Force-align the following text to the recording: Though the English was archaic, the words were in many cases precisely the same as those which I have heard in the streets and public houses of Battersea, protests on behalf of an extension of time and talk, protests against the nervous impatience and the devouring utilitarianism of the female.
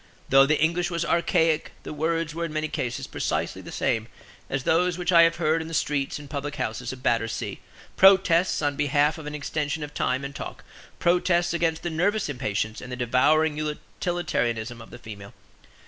Though 0.29 0.47
the 0.47 0.59
English 0.59 0.89
was 0.89 1.05
archaic, 1.05 1.73
the 1.83 1.93
words 1.93 2.33
were 2.33 2.45
in 2.45 2.51
many 2.53 2.67
cases 2.67 3.05
precisely 3.05 3.61
the 3.61 3.71
same 3.71 4.07
as 4.49 4.63
those 4.63 4.97
which 4.97 5.11
I 5.11 5.21
have 5.21 5.35
heard 5.35 5.61
in 5.61 5.67
the 5.67 5.75
streets 5.75 6.17
and 6.17 6.27
public 6.27 6.55
houses 6.55 6.91
of 6.91 7.03
Battersea, 7.03 7.59
protests 7.97 8.63
on 8.63 8.75
behalf 8.75 9.19
of 9.19 9.27
an 9.27 9.35
extension 9.35 9.83
of 9.83 9.93
time 9.93 10.25
and 10.25 10.33
talk, 10.33 10.63
protests 10.97 11.53
against 11.53 11.83
the 11.83 11.91
nervous 11.91 12.29
impatience 12.29 12.81
and 12.81 12.91
the 12.91 12.95
devouring 12.95 13.57
utilitarianism 13.59 14.81
of 14.81 14.89
the 14.89 14.97
female. 14.97 15.35